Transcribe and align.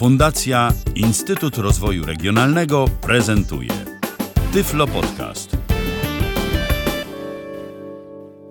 Fundacja 0.00 0.72
Instytut 0.94 1.58
Rozwoju 1.58 2.06
Regionalnego 2.06 2.84
prezentuje 3.02 3.70
Tyflo 4.52 4.86
Podcast. 4.86 5.56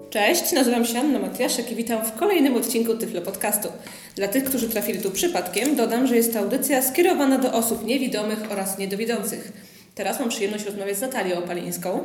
Cześć, 0.09 0.51
nazywam 0.51 0.85
się 0.85 0.99
Anna 0.99 1.19
Matriaszek 1.19 1.71
i 1.71 1.75
witam 1.75 2.05
w 2.05 2.13
kolejnym 2.13 2.55
odcinku 2.55 2.97
Tyflo 2.97 3.21
Podcastu. 3.21 3.69
Dla 4.15 4.27
tych, 4.27 4.43
którzy 4.43 4.69
trafili 4.69 5.01
tu 5.01 5.11
przypadkiem, 5.11 5.75
dodam, 5.75 6.07
że 6.07 6.15
jest 6.15 6.33
to 6.33 6.39
audycja 6.39 6.81
skierowana 6.81 7.37
do 7.37 7.53
osób 7.53 7.85
niewidomych 7.85 8.39
oraz 8.51 8.77
niedowidzących. 8.77 9.68
Teraz 9.99 10.19
mam 10.19 10.29
przyjemność 10.29 10.65
rozmawiać 10.65 10.97
z 10.97 11.01
Natalią 11.01 11.37
Opalińską, 11.37 11.99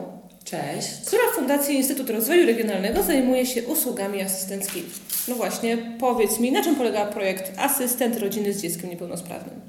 Cześć. 0.45 0.89
która 1.07 1.23
w 1.33 1.35
Fundacji 1.35 1.75
Instytut 1.75 2.11
Rozwoju 2.11 2.47
Regionalnego 2.47 3.03
zajmuje 3.03 3.47
się 3.47 3.63
usługami 3.63 4.23
asystenckimi. 4.23 4.89
No 5.29 5.35
właśnie, 5.35 5.79
powiedz 6.01 6.41
mi, 6.41 6.53
na 6.53 6.65
czym 6.65 6.77
polega 6.77 7.07
projekt 7.07 7.53
Asystent 7.59 8.19
Rodziny 8.19 8.53
z 8.53 8.63
Dzieckiem 8.63 8.91
Niepełnosprawnym? 8.91 9.61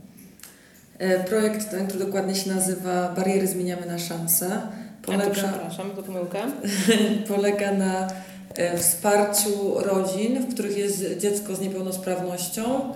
E, 1.00 1.20
Projekt 1.20 1.72
ten, 1.72 1.88
który 1.88 2.06
dokładnie 2.06 2.36
się 2.36 2.50
nazywa 2.50 3.14
Bariery 3.16 3.48
zmieniamy 3.48 3.86
na 3.86 4.00
szanse, 4.00 4.46
A 4.48 4.60
to 5.02 5.12
polega, 5.12 5.30
przepraszam, 5.30 5.92
to 5.92 6.04
pomyłka. 6.04 6.40
polega 7.36 7.72
na 7.72 8.08
e, 8.56 8.78
wsparciu 8.78 9.74
rodzin, 9.76 10.40
w 10.40 10.54
których 10.54 10.78
jest 10.78 11.18
dziecko 11.18 11.56
z 11.56 11.62
niepełnosprawnością. 11.62 12.94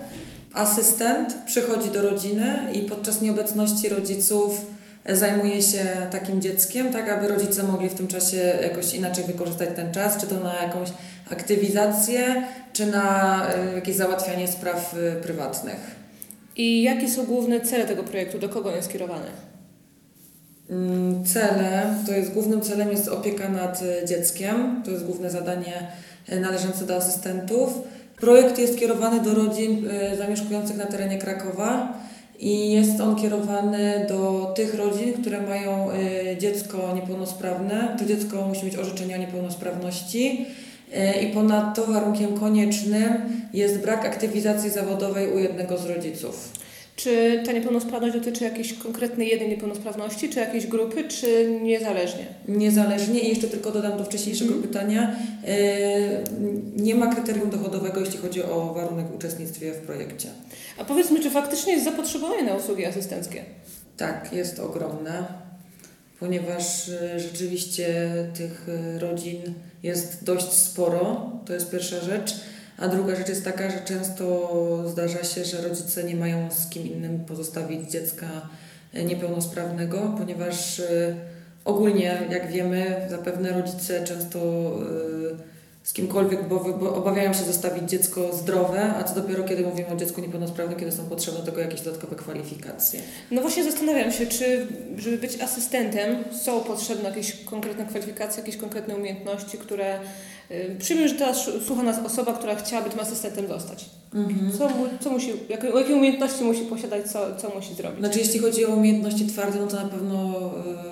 Asystent 0.54 1.34
przychodzi 1.46 1.90
do 1.90 2.02
rodziny 2.02 2.58
i 2.72 2.78
podczas 2.78 3.22
nieobecności 3.22 3.88
rodziców 3.88 4.79
zajmuje 5.08 5.62
się 5.62 5.84
takim 6.10 6.40
dzieckiem, 6.40 6.92
tak 6.92 7.08
aby 7.08 7.28
rodzice 7.28 7.62
mogli 7.62 7.88
w 7.88 7.94
tym 7.94 8.06
czasie 8.06 8.36
jakoś 8.62 8.94
inaczej 8.94 9.24
wykorzystać 9.24 9.68
ten 9.76 9.92
czas, 9.92 10.16
czy 10.16 10.26
to 10.26 10.40
na 10.40 10.62
jakąś 10.62 10.88
aktywizację, 11.30 12.42
czy 12.72 12.86
na 12.86 13.46
e, 13.54 13.74
jakieś 13.74 13.96
załatwianie 13.96 14.48
spraw 14.48 14.94
e, 14.94 15.16
prywatnych. 15.16 16.00
I 16.56 16.82
jakie 16.82 17.08
są 17.08 17.24
główne 17.24 17.60
cele 17.60 17.84
tego 17.84 18.04
projektu? 18.04 18.38
Do 18.38 18.48
kogo 18.48 18.68
on 18.68 18.76
jest 18.76 18.88
skierowany? 18.88 19.26
Mm, 20.70 21.24
Cele, 21.24 21.94
to 22.06 22.12
jest 22.12 22.32
głównym 22.32 22.60
celem 22.60 22.90
jest 22.90 23.08
opieka 23.08 23.48
nad 23.48 23.82
e, 23.82 24.06
dzieckiem, 24.06 24.82
to 24.84 24.90
jest 24.90 25.04
główne 25.04 25.30
zadanie 25.30 25.86
należące 26.40 26.86
do 26.86 26.96
asystentów. 26.96 27.72
Projekt 28.16 28.58
jest 28.58 28.78
kierowany 28.78 29.20
do 29.20 29.34
rodzin 29.34 29.88
zamieszkujących 30.18 30.76
na 30.76 30.86
terenie 30.86 31.18
Krakowa 31.18 32.00
i 32.40 32.72
jest 32.72 33.00
on 33.00 33.16
kierowany 33.16 34.06
do 34.08 34.52
tych 34.56 34.74
rodzin, 34.74 35.12
które 35.12 35.40
mają 35.40 35.90
e, 35.90 36.36
dziecko 36.36 36.94
niepełnosprawne. 36.94 37.96
To 37.98 38.04
dziecko 38.04 38.48
musi 38.48 38.66
mieć 38.66 38.76
orzeczenie 38.76 39.14
o 39.14 39.18
niepełnosprawności 39.18 40.46
e, 40.92 41.22
i 41.22 41.32
ponadto 41.34 41.84
warunkiem 41.86 42.38
koniecznym 42.38 43.12
jest 43.52 43.78
brak 43.78 44.04
aktywizacji 44.04 44.70
zawodowej 44.70 45.32
u 45.32 45.38
jednego 45.38 45.78
z 45.78 45.86
rodziców. 45.86 46.52
Czy 47.02 47.42
ta 47.46 47.52
niepełnosprawność 47.52 48.14
dotyczy 48.14 48.44
jakiejś 48.44 48.72
konkretnej 48.72 49.28
jednej 49.28 49.48
niepełnosprawności, 49.48 50.28
czy 50.28 50.38
jakiejś 50.40 50.66
grupy, 50.66 51.04
czy 51.04 51.58
niezależnie? 51.62 52.26
Niezależnie 52.48 53.20
i 53.20 53.28
jeszcze 53.28 53.48
tylko 53.48 53.70
dodam 53.70 53.98
do 53.98 54.04
wcześniejszego 54.04 54.54
Mhm. 54.54 54.68
pytania, 54.68 55.16
e, 55.46 55.56
nie 56.76 56.94
ma 56.94 57.14
kryterium 57.14 57.50
dochodowego, 57.50 58.00
jeśli 58.00 58.18
chodzi 58.18 58.42
o 58.42 58.74
warunek 58.74 59.06
w 59.06 59.14
uczestnictwie 59.14 59.72
w 59.72 59.76
projekcie. 59.78 60.28
A 60.78 60.84
powiedz 60.84 61.10
mi, 61.10 61.20
czy 61.20 61.30
faktycznie 61.30 61.72
jest 61.72 61.84
zapotrzebowanie 61.84 62.42
na 62.42 62.54
usługi 62.54 62.84
asystenckie? 62.86 63.44
Tak, 63.96 64.32
jest 64.32 64.58
ogromne, 64.58 65.24
ponieważ 66.20 66.88
e, 66.88 67.20
rzeczywiście 67.20 67.86
tych 68.38 68.66
e, 68.68 68.98
rodzin 68.98 69.42
jest 69.82 70.24
dość 70.24 70.52
sporo, 70.52 71.30
to 71.46 71.52
jest 71.52 71.70
pierwsza 71.70 72.00
rzecz. 72.00 72.34
A 72.80 72.88
druga 72.88 73.16
rzecz 73.16 73.28
jest 73.28 73.44
taka, 73.44 73.70
że 73.70 73.80
często 73.84 74.84
zdarza 74.88 75.24
się, 75.24 75.44
że 75.44 75.68
rodzice 75.68 76.04
nie 76.04 76.16
mają 76.16 76.50
z 76.50 76.68
kim 76.68 76.86
innym 76.86 77.24
pozostawić 77.24 77.90
dziecka 77.90 78.26
niepełnosprawnego, 78.94 80.14
ponieważ 80.18 80.80
e, 80.80 81.14
ogólnie, 81.64 82.22
jak 82.30 82.52
wiemy, 82.52 83.06
zapewne 83.10 83.52
rodzice 83.52 84.04
często 84.04 84.38
e, 84.38 85.49
z 85.90 85.92
kimkolwiek, 85.92 86.48
bo, 86.48 86.64
bo 86.80 86.94
obawiają 86.94 87.32
się 87.32 87.44
zostawić 87.44 87.90
dziecko 87.90 88.32
zdrowe, 88.32 88.94
a 88.94 89.04
co 89.04 89.14
dopiero 89.14 89.44
kiedy 89.44 89.62
mówimy 89.62 89.88
o 89.88 89.96
dziecku 89.96 90.20
niepełnosprawnym, 90.20 90.78
kiedy 90.78 90.92
są 90.92 91.04
potrzebne 91.04 91.40
tego 91.40 91.60
jakieś 91.60 91.80
dodatkowe 91.80 92.16
kwalifikacje. 92.16 93.00
No 93.30 93.42
właśnie 93.42 93.64
zastanawiam 93.64 94.12
się, 94.12 94.26
czy 94.26 94.66
żeby 94.96 95.18
być 95.18 95.40
asystentem 95.40 96.24
są 96.42 96.60
potrzebne 96.60 97.08
jakieś 97.08 97.44
konkretne 97.44 97.86
kwalifikacje, 97.86 98.40
jakieś 98.40 98.56
konkretne 98.56 98.96
umiejętności, 98.96 99.58
które... 99.58 99.98
y, 100.50 100.76
Przyjmę, 100.78 101.08
że 101.08 101.14
teraz 101.14 101.50
słucha 101.66 101.82
nas 101.82 101.98
osoba, 102.06 102.32
która 102.32 102.54
chciałaby 102.54 102.90
tym 102.90 103.00
asystentem 103.00 103.48
zostać. 103.48 103.84
Mhm. 104.14 104.52
Co, 104.58 104.68
co 105.00 105.10
musi, 105.10 105.32
jakie, 105.48 105.68
jakie 105.68 105.94
umiejętności 105.94 106.44
musi 106.44 106.60
posiadać, 106.60 107.10
co, 107.10 107.36
co 107.36 107.54
musi 107.56 107.74
zrobić? 107.74 107.98
Znaczy, 107.98 108.18
jeśli 108.18 108.38
chodzi 108.38 108.66
o 108.66 108.68
umiejętności 108.68 109.26
twarde, 109.26 109.60
no 109.60 109.66
to 109.66 109.76
na 109.76 109.88
pewno 109.88 110.40
jakby 110.56 110.89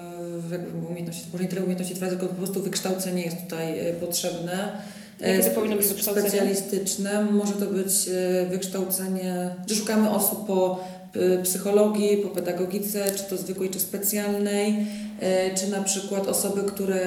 umiejętności, 0.89 1.25
może 1.33 1.45
nie 1.45 1.51
tyle 1.51 1.61
umiejętności 1.63 1.95
twarde, 1.95 2.17
tylko 2.17 2.35
po 2.35 2.39
prostu 2.43 2.63
wykształcenie 2.63 3.23
jest 3.23 3.37
tutaj 3.45 3.79
e, 3.89 3.93
potrzebne. 3.93 4.73
E, 5.21 5.31
Jakie 5.31 5.43
to 5.45 5.51
spe- 5.51 5.55
powinno 5.55 5.77
być 5.77 5.87
wykształcenie? 5.87 6.29
Specjalistyczne. 6.29 7.25
Może 7.25 7.53
to 7.53 7.67
być 7.67 7.93
e, 8.09 8.47
wykształcenie, 8.47 9.51
że 9.67 9.75
szukamy 9.75 10.11
osób 10.11 10.47
po 10.47 10.85
e, 11.15 11.43
psychologii, 11.43 12.17
po 12.17 12.29
pedagogice, 12.29 13.05
czy 13.17 13.23
to 13.25 13.37
zwykłej, 13.37 13.71
czy 13.71 13.81
specjalnej, 13.81 14.87
e, 15.21 15.55
czy 15.55 15.69
na 15.71 15.83
przykład 15.83 16.27
osoby, 16.29 16.63
które 16.63 17.01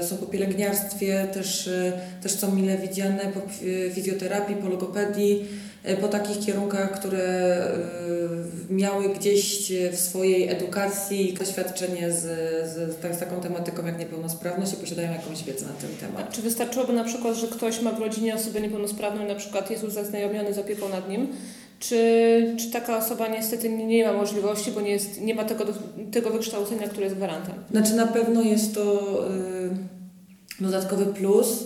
e, 0.00 0.06
są 0.06 0.16
po 0.16 0.26
pielęgniarstwie, 0.26 1.26
też, 1.32 1.68
e, 1.68 1.92
też 2.22 2.32
są 2.32 2.54
mile 2.54 2.78
widziane, 2.78 3.20
po 3.34 3.40
fi- 3.40 3.90
fizjoterapii, 3.94 4.56
po 4.56 4.68
logopedii, 4.68 5.40
e, 5.42 5.44
po 6.00 6.08
takich 6.08 6.46
kierunkach, 6.46 7.00
które 7.00 7.18
e, 7.18 8.72
miały 8.72 9.08
gdzieś 9.08 9.72
w 9.92 9.96
swojej 9.96 10.48
edukacji 10.48 11.34
doświadczenie 11.38 12.12
z, 12.12 12.22
z, 12.70 13.00
tak- 13.02 13.14
z 13.14 13.18
taką 13.18 13.40
tematyką 13.40 13.86
jak 13.86 13.98
niepełnosprawność 13.98 14.72
i 14.72 14.76
posiadają 14.76 15.12
jakąś 15.12 15.44
wiedzę 15.44 15.66
na 15.66 15.72
ten 15.72 15.90
A 15.98 16.06
temat. 16.06 16.32
czy 16.32 16.42
wystarczyłoby 16.42 16.92
na 16.92 17.04
przykład, 17.04 17.36
że 17.36 17.48
ktoś 17.48 17.80
ma 17.82 17.92
w 17.92 18.00
rodzinie 18.00 18.34
osobę 18.34 18.60
niepełnosprawną 18.60 19.24
i 19.24 19.28
na 19.28 19.34
przykład 19.34 19.70
jest 19.70 19.82
już 19.82 19.92
zaznajomiony 19.92 20.54
z 20.54 20.58
opieką 20.58 20.88
nad 20.88 21.08
nim? 21.08 21.28
Czy, 21.80 22.54
czy 22.58 22.70
taka 22.70 22.98
osoba 22.98 23.28
niestety 23.28 23.68
nie, 23.68 24.06
ma 24.06 24.12
możliwości, 24.12 24.70
bo 24.72 24.80
nie, 24.80 24.90
jest, 24.90 25.20
nie 25.20 25.34
ma 25.34 25.44
tego, 25.44 25.64
tego 26.12 26.30
wykształcenia, 26.30 26.88
które 26.88 27.04
jest 27.04 27.16
gwarantem? 27.16 27.54
Znaczy 27.70 27.94
na 27.94 28.06
pewno 28.06 28.42
jest 28.42 28.74
to 28.74 29.00
dodatkowy 30.60 31.06
plus, 31.06 31.64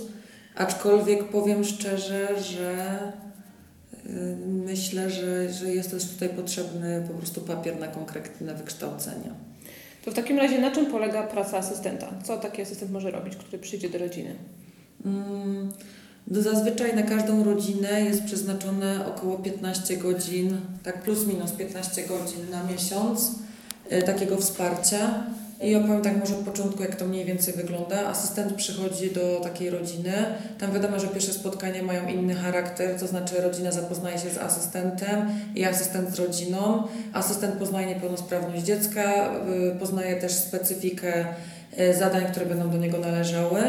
aczkolwiek 0.56 1.24
powiem 1.24 1.64
szczerze, 1.64 2.28
że 2.40 2.98
myślę, 4.46 5.10
że, 5.10 5.52
że 5.52 5.74
jest 5.74 5.90
też 5.90 6.04
tutaj 6.04 6.28
potrzebny 6.28 7.04
po 7.08 7.14
prostu 7.14 7.40
papier 7.40 7.80
na 7.80 7.88
konkretne 7.88 8.54
wykształcenie. 8.54 9.30
To 10.04 10.10
w 10.10 10.14
takim 10.14 10.38
razie 10.38 10.60
na 10.60 10.70
czym 10.70 10.86
polega 10.86 11.22
praca 11.22 11.58
asystenta? 11.58 12.12
Co 12.24 12.38
taki 12.38 12.62
asystent 12.62 12.92
może 12.92 13.10
robić, 13.10 13.36
który 13.36 13.58
przyjdzie 13.58 13.90
do 13.90 13.98
rodziny? 13.98 14.34
Mm, 15.04 15.72
do 16.26 16.42
Zazwyczaj 16.42 16.96
na 16.96 17.02
każdą 17.02 17.44
rodzinę 17.44 18.00
jest 18.00 18.24
przeznaczone 18.24 19.06
około 19.06 19.38
15 19.38 19.96
godzin, 19.96 20.60
tak 20.82 21.02
plus 21.02 21.26
minus 21.26 21.52
15 21.52 22.02
godzin 22.02 22.50
na 22.50 22.64
miesiąc 22.64 23.32
y, 23.92 24.02
takiego 24.02 24.36
wsparcia. 24.36 25.24
I 25.62 25.76
opowiem 25.76 26.02
tak 26.02 26.16
może 26.16 26.34
od 26.34 26.44
początku, 26.44 26.82
jak 26.82 26.96
to 26.96 27.04
mniej 27.04 27.24
więcej 27.24 27.54
wygląda. 27.54 28.06
Asystent 28.06 28.52
przychodzi 28.54 29.10
do 29.10 29.40
takiej 29.42 29.70
rodziny. 29.70 30.12
Tam 30.58 30.72
wiadomo, 30.72 31.00
że 31.00 31.08
pierwsze 31.08 31.32
spotkania 31.32 31.82
mają 31.82 32.08
inny 32.08 32.34
charakter, 32.34 33.00
to 33.00 33.06
znaczy 33.06 33.40
rodzina 33.40 33.72
zapoznaje 33.72 34.18
się 34.18 34.30
z 34.30 34.38
asystentem 34.38 35.28
i 35.54 35.64
asystent 35.64 36.10
z 36.10 36.18
rodziną. 36.18 36.82
Asystent 37.12 37.54
poznaje 37.54 37.86
niepełnosprawność 37.86 38.64
dziecka, 38.64 39.30
y, 39.74 39.78
poznaje 39.78 40.16
też 40.16 40.32
specyfikę 40.32 41.26
y, 41.80 41.94
zadań, 41.94 42.26
które 42.30 42.46
będą 42.46 42.70
do 42.70 42.78
niego 42.78 42.98
należały. 42.98 43.62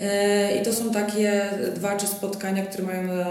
E, 0.00 0.60
I 0.60 0.64
to 0.64 0.72
są 0.72 0.90
takie 0.90 1.42
dwa, 1.76 1.96
trzy 1.96 2.06
spotkania, 2.06 2.66
które 2.66 2.84
mają 2.84 3.02
na, 3.02 3.24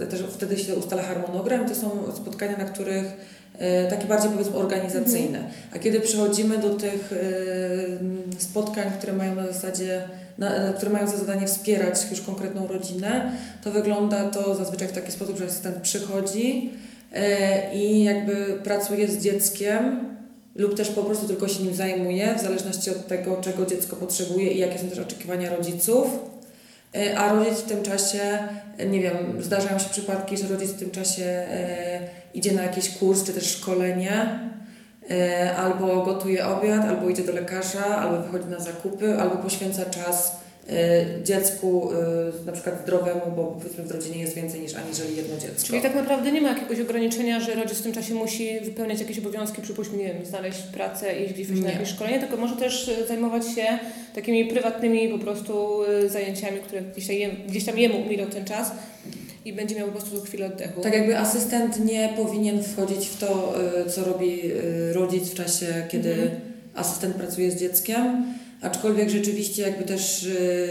na, 0.00 0.06
też 0.10 0.22
wtedy 0.30 0.58
się 0.58 0.74
ustala 0.74 1.02
harmonogram. 1.02 1.68
To 1.68 1.74
są 1.74 1.90
spotkania, 2.16 2.56
na 2.56 2.64
których 2.64 3.06
takie 3.90 4.06
bardziej 4.06 4.30
powiedzmy 4.30 4.56
organizacyjne. 4.56 5.38
A 5.74 5.78
kiedy 5.78 6.00
przechodzimy 6.00 6.58
do 6.58 6.70
tych 6.70 7.12
e, 7.12 8.40
spotkań, 8.40 8.90
które 8.98 9.12
mają 9.12 9.34
na 9.34 9.46
zasadzie, 9.46 10.02
na, 10.38 10.72
które 10.72 10.90
mają 10.90 11.06
za 11.06 11.16
zadanie 11.16 11.46
wspierać 11.46 12.06
już 12.10 12.20
konkretną 12.20 12.66
rodzinę, 12.66 13.32
to 13.64 13.70
wygląda 13.70 14.30
to 14.30 14.54
zazwyczaj 14.54 14.88
w 14.88 14.92
taki 14.92 15.12
sposób, 15.12 15.38
że 15.38 15.44
asystent 15.44 15.76
przychodzi 15.76 16.70
e, 17.12 17.74
i 17.74 18.04
jakby 18.04 18.58
pracuje 18.64 19.08
z 19.08 19.18
dzieckiem 19.18 20.14
lub 20.54 20.76
też 20.76 20.88
po 20.90 21.02
prostu 21.02 21.26
tylko 21.26 21.48
się 21.48 21.62
nim 21.62 21.74
zajmuje, 21.74 22.34
w 22.38 22.42
zależności 22.42 22.90
od 22.90 23.06
tego, 23.06 23.36
czego 23.36 23.66
dziecko 23.66 23.96
potrzebuje 23.96 24.50
i 24.50 24.58
jakie 24.58 24.78
są 24.78 24.88
też 24.88 24.98
oczekiwania 24.98 25.56
rodziców. 25.56 26.06
E, 26.94 27.18
A 27.18 27.32
rodzic 27.32 27.58
w 27.58 27.68
tym 27.68 27.82
czasie, 27.82 28.38
e, 28.78 28.86
nie 28.86 29.00
wiem, 29.00 29.16
zdarzają 29.40 29.78
się 29.78 29.88
przypadki, 29.90 30.36
że 30.36 30.48
rodzic 30.48 30.70
w 30.70 30.78
tym 30.78 30.90
czasie 30.90 31.24
e, 31.24 32.23
idzie 32.34 32.52
na 32.52 32.62
jakiś 32.62 32.90
kurs 32.90 33.24
czy 33.24 33.32
też 33.32 33.46
szkolenie, 33.46 34.40
e, 35.10 35.56
albo 35.56 36.02
gotuje 36.02 36.46
obiad, 36.46 36.84
albo 36.84 37.08
idzie 37.08 37.22
do 37.24 37.32
lekarza, 37.32 37.84
albo 37.84 38.22
wychodzi 38.22 38.48
na 38.48 38.58
zakupy, 38.58 39.14
albo 39.14 39.36
poświęca 39.36 39.84
czas 39.84 40.44
y, 40.70 41.24
dziecku 41.24 41.90
y, 42.42 42.46
na 42.46 42.52
przykład 42.52 42.82
zdrowemu, 42.82 43.20
bo 43.36 43.44
powiedzmy 43.44 43.84
w 43.84 43.90
rodzinie 43.90 44.18
jest 44.20 44.34
więcej 44.34 44.60
niż 44.60 44.74
aniżeli 44.74 45.16
jedno 45.16 45.36
dziecko. 45.36 45.66
Czyli 45.66 45.82
tak 45.82 45.94
naprawdę 45.94 46.32
nie 46.32 46.40
ma 46.40 46.48
jakiegoś 46.48 46.80
ograniczenia, 46.80 47.40
że 47.40 47.54
rodzic 47.54 47.78
w 47.78 47.82
tym 47.82 47.92
czasie 47.92 48.14
musi 48.14 48.60
wypełniać 48.60 49.00
jakieś 49.00 49.18
obowiązki, 49.18 49.62
przypuśćmy, 49.62 49.98
nie 49.98 50.04
wiem, 50.04 50.26
znaleźć 50.26 50.62
pracę, 50.62 51.20
iść 51.20 51.34
gdzieś 51.34 51.60
na 51.60 51.70
jakieś 51.70 51.88
szkolenie, 51.88 52.20
tylko 52.20 52.36
może 52.36 52.56
też 52.56 52.88
e, 52.88 53.06
zajmować 53.06 53.44
się 53.54 53.78
takimi 54.14 54.44
prywatnymi 54.44 55.08
po 55.08 55.18
prostu 55.18 55.82
e, 55.84 56.08
zajęciami, 56.08 56.60
które 56.60 56.82
gdzieś 56.82 57.06
tam, 57.06 57.16
gdzieś 57.48 57.64
tam 57.64 57.78
jemu 57.78 58.00
umilą 58.00 58.26
ten 58.26 58.44
czas 58.44 58.72
i 59.44 59.52
będzie 59.52 59.74
miał 59.74 59.86
po 59.88 59.92
prostu 60.00 60.20
chwilę 60.22 60.46
oddechu. 60.46 60.80
Tak 60.80 60.92
jakby 60.94 61.18
asystent 61.18 61.84
nie 61.84 62.12
powinien 62.16 62.62
wchodzić 62.62 63.06
w 63.08 63.18
to, 63.18 63.54
y, 63.86 63.90
co 63.90 64.04
robi 64.04 64.40
y, 64.52 64.92
rodzic 64.92 65.28
w 65.30 65.34
czasie, 65.34 65.66
kiedy 65.90 66.12
Mhm. 66.12 66.30
asystent 66.74 67.14
pracuje 67.16 67.50
z 67.50 67.56
dzieckiem. 67.60 68.26
Aczkolwiek 68.62 69.10
rzeczywiście 69.10 69.62
jakby 69.62 69.84
też, 69.84 70.24
y, 70.24 70.68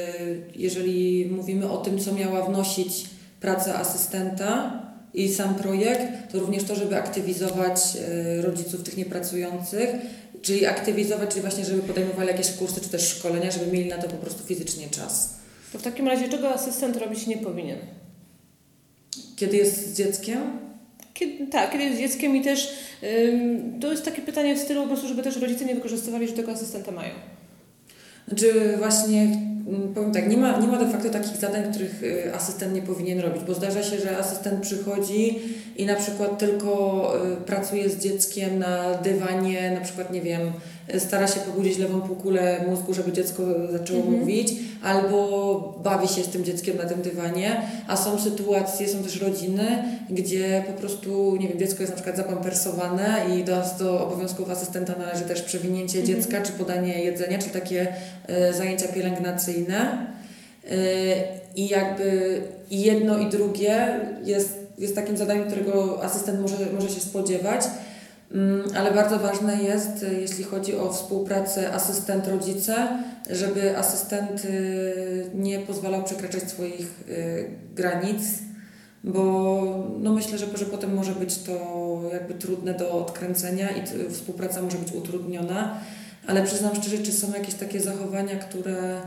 jeżeli 0.55 1.25
mówimy 1.25 1.69
o 1.71 1.77
tym, 1.77 1.99
co 1.99 2.13
miała 2.13 2.45
wnosić 2.45 3.05
praca 3.41 3.75
asystenta 3.75 4.83
i 5.13 5.29
sam 5.33 5.55
projekt, 5.55 6.31
to 6.31 6.39
również 6.39 6.63
to, 6.63 6.75
żeby 6.75 6.95
aktywizować 6.97 7.77
rodziców 8.41 8.83
tych 8.83 8.97
niepracujących, 8.97 9.89
czyli 10.41 10.65
aktywizować, 10.65 11.29
czyli 11.29 11.41
właśnie, 11.41 11.65
żeby 11.65 11.81
podejmowali 11.81 12.27
jakieś 12.27 12.51
kursy 12.51 12.81
czy 12.81 12.89
też 12.89 13.07
szkolenia, 13.07 13.51
żeby 13.51 13.71
mieli 13.71 13.89
na 13.89 13.97
to 13.97 14.07
po 14.07 14.15
prostu 14.17 14.43
fizycznie 14.43 14.87
czas. 14.89 15.33
To 15.73 15.79
w 15.79 15.81
takim 15.81 16.07
razie 16.07 16.29
czego 16.29 16.49
asystent 16.53 16.97
robić 16.97 17.27
nie 17.27 17.37
powinien? 17.37 17.77
Kiedy 19.35 19.57
jest 19.57 19.87
z 19.87 19.97
dzieckiem, 19.97 20.41
Kiedy, 21.13 21.47
tak, 21.47 21.71
kiedy 21.71 21.83
jest 21.83 21.99
dzieckiem 21.99 22.35
i 22.35 22.41
też 22.41 22.73
ym, 23.03 23.79
to 23.79 23.91
jest 23.91 24.05
takie 24.05 24.21
pytanie 24.21 24.55
w 24.55 24.59
stylu 24.59 24.81
po 24.81 24.87
prostu, 24.87 25.07
żeby 25.07 25.23
też 25.23 25.37
rodzice 25.37 25.65
nie 25.65 25.75
wykorzystywali, 25.75 26.27
że 26.27 26.33
tego 26.33 26.51
asystenta 26.51 26.91
mają. 26.91 27.13
Znaczy 28.27 28.77
właśnie, 28.77 29.21
mm, 29.21 29.93
powiem 29.93 30.11
tak, 30.11 30.27
nie 30.29 30.37
ma, 30.37 30.57
nie 30.59 30.67
ma 30.67 30.77
de 30.79 30.91
facto 30.91 31.09
takich 31.09 31.37
zadań, 31.37 31.63
których 31.71 32.03
y, 32.03 32.35
asystent 32.35 32.73
nie 32.75 32.81
powinien 32.81 33.19
robić, 33.19 33.43
bo 33.47 33.53
zdarza 33.53 33.83
się, 33.83 33.99
że 33.99 34.17
asystent 34.17 34.61
przychodzi 34.61 35.39
i 35.77 35.85
na 35.85 35.95
przykład 35.95 36.37
tylko 36.39 37.13
y, 37.33 37.45
pracuje 37.45 37.89
z 37.89 37.99
dzieckiem 37.99 38.59
na 38.59 38.93
dywanie, 38.95 39.71
na 39.71 39.81
przykład, 39.81 40.11
nie 40.13 40.21
wiem, 40.21 40.51
stara 40.99 41.27
się 41.27 41.39
pobudzić 41.39 41.77
lewą 41.77 42.01
półkulę 42.01 42.65
mózgu, 42.69 42.93
żeby 42.93 43.11
dziecko 43.11 43.43
zaczęło 43.71 43.99
Mhm. 43.99 44.19
mówić, 44.19 44.53
albo 44.83 45.79
bawi 45.83 46.07
się 46.07 46.23
z 46.23 46.27
tym 46.27 46.43
dzieckiem 46.43 46.77
na 46.77 46.83
tym 46.83 47.01
dywanie, 47.01 47.61
a 47.87 47.97
są 47.97 48.19
sytuacje, 48.19 48.87
są 48.87 49.03
też 49.03 49.21
rodziny, 49.21 49.83
gdzie 50.09 50.63
po 50.67 50.73
prostu, 50.73 51.35
nie 51.39 51.47
wiem, 51.47 51.59
dziecko 51.59 51.83
jest 51.83 51.91
na 51.91 51.95
przykład 51.95 52.17
zapampersowane 52.17 53.25
i 53.37 53.43
do, 53.43 53.61
do 53.79 54.07
obowiązków 54.07 54.49
asystenta 54.49 54.93
należy 54.99 55.23
też 55.23 55.41
przewinięcie 55.41 55.99
Mhm. 55.99 56.17
dziecka, 56.21 56.41
czy 56.41 56.51
podanie 56.51 57.03
jedzenia, 57.03 57.37
czy 57.39 57.49
takie 57.49 57.87
zajęcia 58.53 58.87
pielęgnacyjne. 58.87 60.07
E, 60.71 60.75
I 61.55 61.67
jakby 61.67 62.41
i 62.69 62.81
jedno 62.81 63.17
i 63.17 63.29
drugie 63.29 63.99
jest, 64.23 64.59
jest 64.77 64.95
takim 64.95 65.17
zadaniem, 65.17 65.47
którego 65.47 66.03
asystent 66.03 66.41
może, 66.41 66.57
może 66.73 66.89
się 66.89 67.01
spodziewać. 67.01 67.61
Mm, 68.31 68.63
Ale 68.77 68.91
bardzo 68.91 69.19
ważne 69.19 69.63
jest, 69.63 70.03
e, 70.03 70.13
jeśli 70.13 70.43
chodzi 70.43 70.75
o 70.75 70.93
współpracę 70.93 71.71
asystent-rodzice, 71.73 72.75
żeby 73.29 73.77
asystent 73.77 74.47
nie 75.35 75.59
pozwalał 75.59 76.03
przekraczać 76.03 76.43
swoich 76.43 77.03
granic, 77.75 78.23
bo 79.03 79.87
no 79.99 80.13
myślę, 80.13 80.37
że, 80.37 80.45
że 80.57 80.65
potem 80.65 80.93
może 80.95 81.11
być 81.11 81.37
to 81.37 82.01
jakby 82.13 82.33
trudne 82.33 82.73
do 82.73 82.91
odkręcenia 82.91 83.69
i 83.69 84.11
współpraca 84.11 84.61
może 84.61 84.77
być 84.77 84.91
utrudniona, 84.91 85.79
ale 86.27 86.43
przyznam 86.43 86.75
szczerze, 86.75 86.97
czy 86.97 87.11
są 87.11 87.33
jakieś 87.33 87.55
takie 87.55 87.79
zachowania, 87.79 88.35
które, 88.35 89.01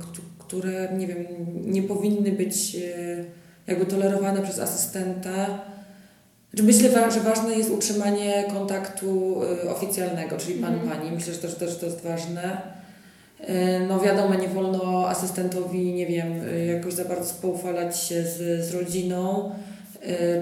któ- 0.00 0.22
które 0.38 0.88
nie 0.98 1.06
wiem, 1.06 1.26
nie 1.66 1.82
powinny 1.82 2.32
być 2.32 2.74
y, 2.76 3.24
jakby 3.66 3.86
tolerowane 3.86 4.42
przez 4.42 4.58
asystenta. 4.58 5.46
Znaczy 6.50 6.62
Myślę, 6.66 7.10
że 7.10 7.20
ważne 7.20 7.54
jest 7.54 7.70
utrzymanie 7.70 8.44
kontaktu 8.52 9.40
y, 9.64 9.70
oficjalnego, 9.70 10.36
czyli 10.36 10.54
pan, 10.60 10.74
Mhm. 10.74 10.90
pani. 10.98 11.10
Myślę, 11.12 11.32
że 11.34 11.38
to, 11.40 11.48
że 11.68 11.76
to, 11.76 11.86
jest 11.86 12.00
ważne. 12.02 12.74
No 13.88 14.00
wiadomo, 14.00 14.34
nie 14.34 14.48
wolno 14.48 15.08
asystentowi, 15.08 15.92
nie 15.94 16.06
wiem, 16.06 16.26
jakoś 16.74 16.94
za 16.94 17.04
bardzo 17.04 17.24
spoufalać 17.24 18.00
się 18.00 18.22
z, 18.22 18.64
z 18.68 18.74
rodziną, 18.74 19.50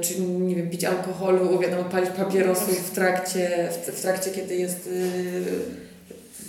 czy 0.01 0.21
nie 0.21 0.55
wiem, 0.55 0.71
pić 0.71 0.85
alkoholu, 0.85 1.59
wiadomo, 1.59 1.85
palić 1.85 2.11
papierosów 2.11 2.91
w 2.91 2.95
trakcie, 2.95 3.69
w, 3.71 3.91
w 3.91 4.03
trakcie 4.03 4.31
kiedy 4.31 4.57
jest 4.57 4.87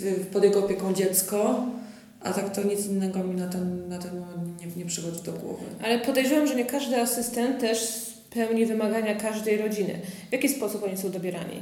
y, 0.02 0.24
pod 0.32 0.44
jego 0.44 0.64
opieką 0.64 0.94
dziecko. 0.94 1.66
A 2.20 2.32
tak 2.32 2.54
to 2.54 2.62
nic 2.62 2.86
innego 2.86 3.18
mi 3.18 3.34
na 3.34 3.48
ten, 3.48 3.88
na 3.88 3.98
ten 3.98 4.20
moment 4.20 4.60
nie, 4.60 4.82
nie 4.82 4.88
przychodzi 4.88 5.22
do 5.22 5.32
głowy. 5.32 5.64
Ale 5.82 5.98
podejrzewam, 5.98 6.46
że 6.46 6.54
nie 6.54 6.64
każdy 6.64 7.00
asystent 7.00 7.60
też 7.60 7.78
spełni 7.78 8.66
wymagania 8.66 9.14
każdej 9.14 9.58
rodziny. 9.58 10.00
W 10.28 10.32
jaki 10.32 10.48
sposób 10.48 10.82
oni 10.82 10.96
są 10.96 11.10
dobierani? 11.10 11.60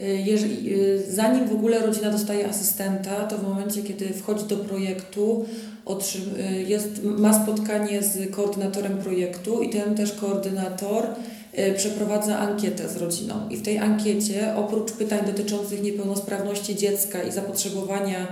Y, 0.00 0.22
Jeżeli, 0.26 0.74
y, 0.74 1.02
zanim 1.12 1.48
w 1.48 1.52
ogóle 1.52 1.86
rodzina 1.86 2.10
dostaje 2.10 2.48
asystenta, 2.48 3.26
to 3.26 3.38
w 3.38 3.42
momencie, 3.42 3.82
kiedy 3.82 4.08
wchodzi 4.08 4.44
do 4.44 4.56
projektu, 4.56 5.46
y, 6.38 6.62
jest, 6.62 7.02
ma 7.02 7.42
spotkanie 7.44 8.02
z 8.02 8.30
koordynatorem 8.30 8.98
projektu 8.98 9.62
i 9.62 9.70
ten 9.70 9.94
też 9.94 10.12
koordynator 10.12 11.06
przeprowadza 11.76 12.38
ankietę 12.38 12.88
z 12.88 12.96
rodziną. 12.96 13.34
I 13.50 13.56
w 13.56 13.62
tej 13.62 13.78
ankiecie, 13.78 14.54
oprócz 14.56 14.92
pytań 14.92 15.18
dotyczących 15.26 15.82
niepełnosprawności 15.82 16.76
dziecka 16.76 17.22
i 17.22 17.32
zapotrzebowania 17.32 18.26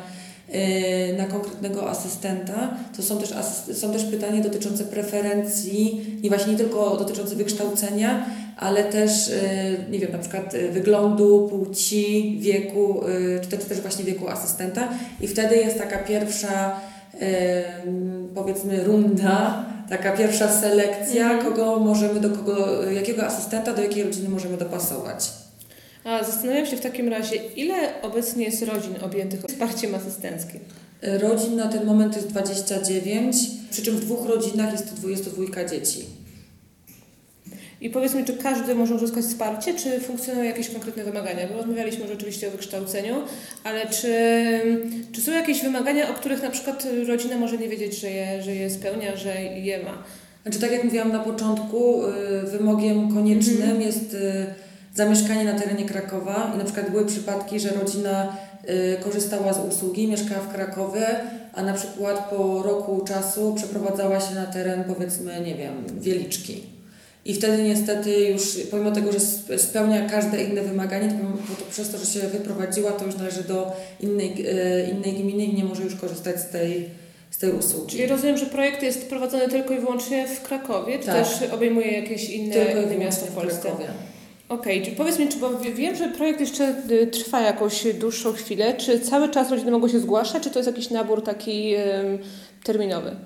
na 1.18 1.24
konkretnego 1.24 1.90
asystenta, 1.90 2.76
to 2.96 3.02
są 3.02 3.18
też, 3.18 3.30
są 3.72 3.92
też 3.92 4.04
pytania 4.04 4.42
dotyczące 4.42 4.84
preferencji, 4.84 6.04
nie 6.22 6.28
właśnie 6.28 6.52
nie 6.52 6.58
tylko 6.58 6.96
dotyczące 6.96 7.36
wykształcenia, 7.36 8.26
ale 8.56 8.84
też, 8.84 9.28
y, 9.28 9.32
nie 9.90 9.98
wiem, 9.98 10.12
na 10.12 10.18
przykład 10.18 10.54
y, 10.54 10.68
wyglądu, 10.68 11.48
płci, 11.48 12.36
wieku, 12.40 13.04
y, 13.08 13.40
czy 13.42 13.48
też, 13.48 13.64
też 13.64 13.80
właśnie 13.80 14.04
wieku 14.04 14.28
asystenta. 14.28 14.88
I 15.20 15.28
wtedy 15.28 15.56
jest 15.56 15.78
taka 15.78 15.98
pierwsza, 15.98 16.80
powiedzmy, 18.34 18.84
runda, 18.84 19.64
taka 19.90 20.12
pierwsza 20.16 20.60
selekcja, 20.60 21.30
Mhm. 21.32 21.44
kogo 21.44 21.80
możemy, 21.80 22.20
do 22.20 22.30
kogo, 22.30 22.82
jakiego 22.90 23.26
asystenta, 23.26 23.74
do 23.74 23.82
jakiej 23.82 24.02
rodziny 24.04 24.28
możemy 24.28 24.56
dopasować. 24.56 25.30
A 26.04 26.24
zastanawiam 26.24 26.66
się 26.66 26.76
w 26.76 26.80
takim 26.80 27.08
razie, 27.08 27.36
ile 27.36 28.02
obecnie 28.02 28.44
jest 28.44 28.62
rodzin 28.62 28.94
objętych 29.02 29.40
wsparciem 29.48 29.94
asystenckim? 29.94 30.60
Rodzin 31.02 31.56
na 31.56 31.68
ten 31.68 31.84
moment 31.86 32.16
jest 32.16 32.28
29, 32.28 33.36
przy 33.70 33.82
czym 33.82 33.96
w 33.96 34.00
dwóch 34.00 34.26
rodzinach 34.28 34.72
jest 34.72 34.90
to 34.90 34.96
dwudziestodwójka 34.96 35.64
dzieci. 35.64 36.04
I 37.82 37.90
powiedz 37.90 38.14
mi, 38.14 38.24
czy 38.24 38.36
każdy 38.36 38.74
może 38.74 38.94
uzyskać 38.94 39.24
wsparcie, 39.24 39.74
czy 39.74 40.00
funkcjonują 40.00 40.44
jakieś 40.44 40.68
konkretne 40.68 41.04
wymagania? 41.04 41.48
Bo 41.48 41.56
rozmawialiśmy 41.56 42.04
już 42.04 42.12
oczywiście 42.12 42.48
o 42.48 42.50
wykształceniu, 42.50 43.14
ale 43.64 43.86
czy, 43.86 44.14
czy 45.12 45.20
są 45.20 45.32
jakieś 45.32 45.62
wymagania, 45.62 46.10
o 46.10 46.14
których 46.14 46.42
na 46.42 46.50
przykład 46.50 46.86
rodzina 47.08 47.38
może 47.38 47.58
nie 47.58 47.68
wiedzieć, 47.68 48.00
że 48.00 48.10
je, 48.10 48.42
że 48.42 48.54
je 48.54 48.70
spełnia, 48.70 49.16
że 49.16 49.42
je 49.42 49.82
ma? 49.82 50.02
Znaczy, 50.42 50.60
tak 50.60 50.72
jak 50.72 50.84
mówiłam 50.84 51.12
na 51.12 51.18
początku, 51.18 52.06
y, 52.06 52.10
wymogiem 52.46 53.14
koniecznym 53.14 53.62
Mhm. 53.62 53.82
jest 53.82 54.14
y, 54.14 54.46
zamieszkanie 54.94 55.44
na 55.44 55.58
terenie 55.60 55.84
Krakowa 55.84 56.52
i 56.54 56.58
na 56.58 56.64
przykład 56.64 56.90
były 56.90 57.06
przypadki, 57.06 57.60
że 57.60 57.70
rodzina 57.70 58.36
y, 58.68 58.96
korzystała 59.04 59.52
z 59.52 59.74
usługi, 59.74 60.08
mieszkała 60.08 60.40
w 60.40 60.54
Krakowie, 60.54 61.06
a 61.54 61.62
na 61.62 61.72
przykład 61.72 62.30
po 62.30 62.62
roku 62.62 63.04
czasu 63.04 63.54
przeprowadzała 63.54 64.20
się 64.20 64.34
na 64.34 64.46
teren 64.46 64.84
powiedzmy, 64.84 65.40
nie 65.40 65.54
wiem, 65.54 65.72
Wieliczki. 66.00 66.81
I 67.24 67.34
wtedy 67.34 67.62
niestety 67.62 68.10
już, 68.20 68.58
pomimo 68.70 68.90
tego, 68.90 69.12
że 69.12 69.18
sp- 69.32 69.58
spełnia 69.58 70.08
każde 70.08 70.42
inne 70.44 70.62
wymaganie, 70.62 71.08
to, 71.08 71.14
pomimo- 71.14 71.56
to 71.58 71.64
przez 71.70 71.90
to, 71.90 71.98
że 71.98 72.06
się 72.06 72.20
wyprowadziła, 72.20 72.92
to 72.92 73.06
już 73.06 73.16
należy 73.16 73.42
do 73.44 73.72
innej, 74.00 74.30
y, 74.30 74.90
innej 74.90 75.12
gminy 75.12 75.44
i 75.44 75.54
nie 75.54 75.64
może 75.64 75.82
już 75.82 75.94
korzystać 75.96 76.40
z 76.40 76.48
tej, 76.48 76.88
z 77.30 77.38
tej 77.38 77.50
usługi. 77.52 77.86
Czyli 77.90 78.06
rozumiem, 78.06 78.36
że 78.38 78.46
projekt 78.46 78.82
jest 78.82 79.08
prowadzony 79.08 79.48
tylko 79.48 79.74
i 79.74 79.78
wyłącznie 79.80 80.26
w 80.26 80.42
Krakowie, 80.42 80.98
czy 80.98 81.06
Tak. 81.06 81.14
też 81.28 81.50
obejmuje 81.50 81.90
jakieś 81.92 82.30
inne, 82.30 82.54
Tylko 82.54 82.82
inne 82.82 82.98
miasta 82.98 83.26
w 83.26 83.30
w 83.30 83.32
Polsce? 83.34 83.60
Krakowie. 83.62 83.84
Okej, 84.48 84.82
czy 84.82 84.90
powiedz 84.90 85.18
mi, 85.18 85.28
czy 85.28 85.38
bo 85.38 85.58
wie- 85.58 85.72
wiem, 85.74 85.96
że 85.96 86.08
projekt 86.08 86.40
jeszcze 86.40 86.74
y, 86.90 87.06
trwa 87.06 87.40
jakąś 87.40 87.84
dłuższą 87.94 88.32
chwilę, 88.32 88.74
czy 88.74 89.00
cały 89.00 89.28
czas 89.28 89.50
rodziny 89.50 89.70
mogą 89.70 89.88
się 89.88 90.00
zgłaszać, 90.00 90.42
czy 90.42 90.50
to 90.50 90.58
jest 90.58 90.66
jakiś 90.66 90.90
nabór 90.90 91.22
taki 91.24 91.74
terminowy? 92.64 93.16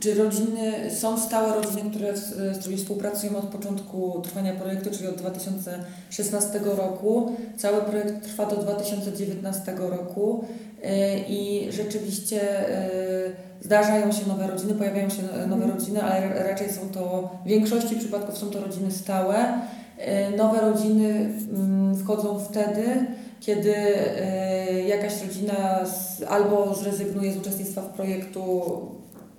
Czy 0.00 0.14
rodziny, 0.14 0.90
są 0.90 1.18
stałe 1.20 1.54
rodziny, 1.62 1.90
które 1.90 2.16
z, 2.16 2.58
którymi 2.58 2.80
współpracują 2.80 3.36
od 3.36 3.44
początku 3.44 4.20
trwania 4.24 4.52
projektu, 4.54 4.90
czyli 4.90 5.08
od 5.08 5.14
2016 5.14 6.60
roku. 6.64 7.36
Cały 7.56 7.80
projekt 7.82 8.24
trwa 8.24 8.46
do 8.46 8.56
2019 8.56 9.74
roku 9.78 10.44
yy, 10.82 10.88
i 11.28 11.68
rzeczywiście 11.72 12.36
yy, 12.36 13.32
zdarzają 13.60 14.12
się 14.12 14.28
nowe 14.28 14.46
rodziny, 14.46 14.74
pojawiają 14.74 15.10
się 15.10 15.22
nowe 15.46 15.66
rodziny, 15.66 16.02
ale 16.02 16.28
ra- 16.28 16.42
raczej 16.42 16.72
są 16.72 16.88
to, 16.88 17.30
w 17.44 17.48
większości 17.48 17.96
przypadków 17.96 18.38
są 18.38 18.50
to 18.50 18.60
rodziny 18.60 18.90
stałe. 18.90 19.60
Yy, 19.98 20.36
Nowe 20.36 20.60
rodziny 20.60 21.30
mm, 21.52 21.96
wchodzą 21.96 22.38
wtedy, 22.38 23.06
kiedy 23.40 23.74
y, 23.76 24.82
jakaś 24.82 25.22
rodzina 25.22 25.80
albo 26.28 26.74
zrezygnuje 26.74 27.32
z 27.32 27.36
uczestnictwa 27.36 27.82
w 27.82 27.88
projektu, 27.88 28.42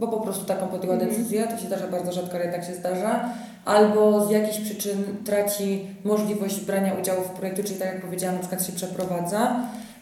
bo 0.07 0.17
po 0.17 0.23
prostu 0.23 0.45
taką 0.45 0.67
podjęła 0.67 0.95
Mhm. 0.95 1.11
decyzję, 1.11 1.47
to 1.47 1.57
się 1.57 1.67
zdarza 1.67 1.87
bardzo 1.87 2.11
rzadko, 2.11 2.35
ale 2.35 2.51
tak 2.51 2.63
się 2.65 2.75
zdarza, 2.75 3.29
albo 3.65 4.25
z 4.25 4.31
jakichś 4.31 4.59
przyczyn 4.59 5.03
traci 5.25 5.85
możliwość 6.03 6.61
brania 6.61 6.93
udziału 7.01 7.21
w 7.21 7.29
projekcie, 7.29 7.63
czyli 7.63 7.79
tak 7.79 7.93
jak 7.93 8.01
powiedziałam, 8.01 8.35
na 8.35 8.41
przykład 8.41 8.65
się 8.65 8.73
przeprowadza. 8.73 9.55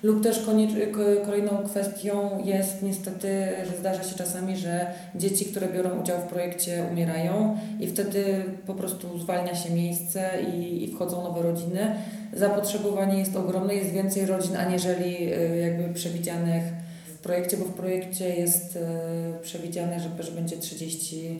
Lub 0.03 0.23
też 0.23 0.45
kolejną 1.25 1.57
kwestią 1.65 2.39
jest 2.43 2.81
niestety, 2.83 3.47
że 3.71 3.77
zdarza 3.77 4.03
się 4.03 4.15
czasami, 4.15 4.57
że 4.57 4.85
dzieci, 5.15 5.45
które 5.45 5.67
biorą 5.67 6.01
udział 6.01 6.19
w 6.19 6.23
projekcie 6.23 6.85
umierają 6.91 7.57
i 7.79 7.87
wtedy 7.87 8.43
po 8.67 8.73
prostu 8.73 9.19
zwalnia 9.19 9.55
się 9.55 9.73
miejsce 9.73 10.29
i, 10.53 10.83
i 10.83 10.91
wchodzą 10.95 11.23
nowe 11.23 11.41
rodziny. 11.41 11.95
Zapotrzebowanie 12.33 13.19
jest 13.19 13.35
ogromne, 13.35 13.75
jest 13.75 13.91
więcej 13.91 14.25
rodzin 14.25 14.57
aniżeli 14.57 15.33
y, 15.33 15.57
jakby 15.57 15.93
przewidzianych 15.93 16.63
projekcie, 17.21 17.57
bo 17.57 17.65
w 17.65 17.73
projekcie 17.73 18.35
jest 18.35 18.75
y, 18.75 18.79
przewidziane, 19.41 19.99
że, 19.99 20.23
że 20.23 20.31
będzie 20.31 20.57
30 20.57 21.39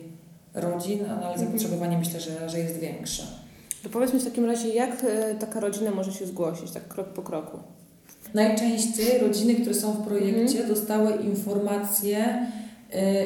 rodzin, 0.54 1.00
ale 1.04 1.32
Mhm. 1.32 1.38
zapotrzebowanie 1.38 1.98
myślę, 1.98 2.20
że, 2.20 2.48
że 2.50 2.58
jest 2.58 2.78
większe. 2.78 3.22
To 3.82 3.88
powiedz 3.88 4.14
mi 4.14 4.20
w 4.20 4.24
takim 4.24 4.44
razie, 4.44 4.68
jak 4.68 5.04
e, 5.04 5.34
taka 5.34 5.60
rodzina 5.60 5.90
może 5.90 6.12
się 6.12 6.26
zgłosić, 6.26 6.70
tak 6.70 6.88
krok 6.88 7.08
po 7.08 7.22
kroku? 7.22 7.58
Najczęściej 8.34 9.18
rodziny, 9.18 9.54
które 9.54 9.74
są 9.74 9.92
w 9.92 10.06
projekcie, 10.06 10.58
Mhm. 10.60 10.68
dostały 10.68 11.12
informacje 11.12 12.46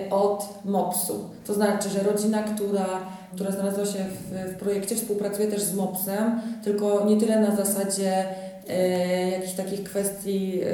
y, 0.07 0.11
od 0.11 0.49
MOPS-u. 0.65 1.31
To 1.47 1.55
znaczy, 1.55 1.89
że 1.89 2.03
rodzina, 2.03 2.43
która, 2.43 2.87
która 3.35 3.51
znalazła 3.51 3.87
się 3.87 3.99
w, 3.99 4.53
w 4.53 4.57
projekcie, 4.59 4.97
współpracuje 4.97 5.49
też 5.49 5.63
z 5.63 5.75
MOPS-em, 5.75 6.41
tylko 6.65 7.05
nie 7.07 7.17
tyle 7.21 7.41
na 7.41 7.57
zasadzie 7.57 8.25
y, 8.71 9.31
jakichś 9.31 9.53
takich 9.55 9.85
kwestii 9.85 10.61
y, 10.63 10.67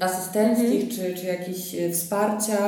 asystenckich 0.00 0.88
czy, 0.88 1.14
czy 1.14 1.26
jakichś 1.26 1.74
y, 1.74 1.92
wsparcia 1.92 2.58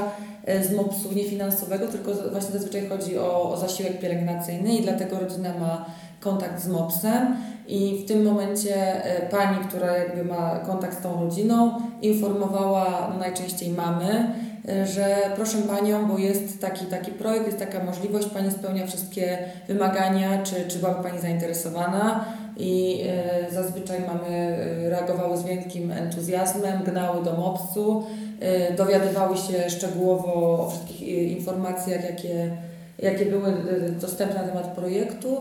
y, 0.48 0.64
z 0.64 0.72
MOPS-u 0.72 1.12
niefinansowego, 1.12 1.86
tylko 1.88 2.12
właśnie 2.14 2.52
zazwyczaj 2.52 2.88
chodzi 2.88 3.18
o, 3.18 3.50
o 3.52 3.56
zasiłek 3.56 4.00
pielęgnacyjny 4.00 4.76
i 4.76 4.82
dlatego 4.82 5.20
rodzina 5.20 5.54
ma 5.58 5.86
kontakt 6.20 6.62
z 6.62 6.68
MOPS-em. 6.68 7.36
I 7.68 8.02
w 8.04 8.08
tym 8.08 8.24
momencie 8.24 9.04
e, 9.04 9.28
pani, 9.28 9.58
która 9.68 9.96
jakby 9.96 10.24
ma 10.24 10.58
kontakt 10.58 10.98
z 10.98 11.02
tą 11.02 11.20
rodziną, 11.20 11.80
informowała 12.02 13.12
najczęściej 13.18 13.70
mamy, 13.70 14.32
e, 14.68 14.86
że 14.86 15.16
proszę 15.36 15.58
panią, 15.58 16.06
bo 16.08 16.18
jest 16.18 16.60
taki 16.60 16.86
taki 16.86 17.10
projekt, 17.10 17.46
jest 17.46 17.58
taka 17.58 17.84
możliwość, 17.84 18.26
pani 18.26 18.50
spełnia 18.50 18.86
wszystkie 18.86 19.38
wymagania, 19.68 20.42
czy, 20.42 20.54
czy 20.68 20.78
byłaby 20.78 21.02
pani 21.02 21.20
zainteresowana 21.20 22.24
i 22.56 23.02
e, 23.06 23.52
zazwyczaj 23.52 24.00
mamy 24.00 24.28
e, 24.28 24.90
reagowały 24.90 25.36
z 25.36 25.44
wielkim 25.44 25.92
entuzjazmem, 25.92 26.82
gnały 26.82 27.24
do 27.24 27.32
MOPS-u, 27.32 28.04
e, 28.40 28.74
dowiadywały 28.74 29.36
się 29.36 29.70
szczegółowo 29.70 30.34
o 30.34 30.70
wszystkich 30.70 31.02
informacjach, 31.38 32.04
jakie, 32.04 32.56
jakie 32.98 33.26
były 33.26 33.52
dostępne 34.00 34.42
na 34.42 34.48
temat 34.48 34.66
projektu. 34.66 35.36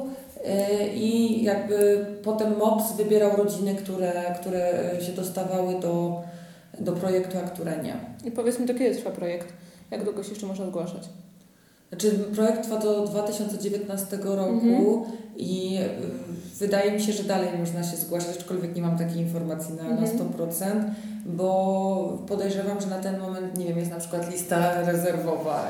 I 0.94 1.44
jakby 1.44 2.06
potem 2.24 2.58
MOPS 2.58 2.96
wybierał 2.98 3.36
rodziny, 3.36 3.76
które, 3.76 4.36
które 4.42 4.92
się 5.02 5.12
dostawały 5.12 5.80
do, 5.80 6.22
do 6.80 6.92
projektu, 6.92 7.38
a 7.38 7.48
które 7.48 7.84
nie. 7.84 7.96
I 8.26 8.32
powiedz 8.32 8.60
mi, 8.60 8.66
do 8.66 8.74
kiedy 8.74 8.96
trwa 8.96 9.12
projekt? 9.12 9.54
Jak 9.92 10.04
długo 10.04 10.24
się 10.24 10.30
jeszcze 10.30 10.46
można 10.46 10.66
zgłaszać? 10.66 11.10
Znaczy 11.90 12.12
projekt 12.36 12.64
trwa 12.64 12.78
do 12.80 13.08
2019 13.08 14.18
roku 14.24 14.52
Mhm. 14.52 15.04
i 15.38 15.78
y, 15.78 16.58
wydaje 16.60 16.92
mi 16.92 17.02
się, 17.02 17.14
że 17.14 17.24
dalej 17.24 17.50
można 17.60 17.84
się 17.84 17.98
zgłaszać, 17.98 18.38
aczkolwiek 18.38 18.76
nie 18.76 18.82
mam 18.82 18.98
takiej 18.98 19.18
informacji 19.18 19.74
na, 19.74 19.84
na 19.84 19.90
Mhm. 19.90 20.20
100%, 20.20 20.84
bo 21.26 22.24
podejrzewam, 22.28 22.82
że 22.82 22.88
na 22.88 23.00
ten 23.00 23.20
moment, 23.20 23.58
nie 23.58 23.66
wiem, 23.66 23.78
jest 23.78 23.92
na 23.92 24.00
przykład 24.00 24.32
lista 24.32 24.82
rezerwowa. 24.82 25.68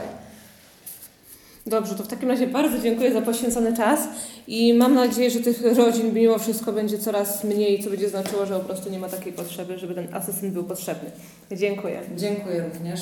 Dobrze, 1.67 1.95
to 1.95 2.03
w 2.03 2.07
takim 2.07 2.29
razie 2.29 2.47
bardzo 2.47 2.79
dziękuję 2.79 3.13
za 3.13 3.21
poświęcony 3.21 3.77
czas 3.77 3.99
i 4.47 4.73
mam 4.73 4.95
nadzieję, 4.95 5.29
że 5.31 5.39
tych 5.39 5.77
rodzin 5.77 6.13
mimo 6.13 6.37
wszystko 6.39 6.73
będzie 6.73 6.97
coraz 6.99 7.43
mniej, 7.43 7.83
co 7.83 7.89
będzie 7.89 8.09
znaczyło, 8.09 8.45
że 8.45 8.59
po 8.59 8.65
prostu 8.65 8.89
nie 8.89 8.99
ma 8.99 9.09
takiej 9.09 9.33
potrzeby, 9.33 9.77
żeby 9.79 9.95
ten 9.95 10.13
asystent 10.13 10.53
był 10.53 10.63
potrzebny. 10.63 11.11
Dziękuję. 11.51 12.01
Dziękuję 12.17 12.63
również. 12.73 13.01